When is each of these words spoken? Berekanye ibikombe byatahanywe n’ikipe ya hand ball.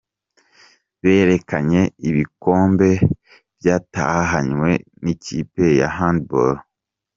Berekanye 1.01 1.81
ibikombe 2.09 2.89
byatahanywe 3.57 4.69
n’ikipe 5.03 5.65
ya 5.79 5.89
hand 5.97 6.21
ball. 6.31 6.55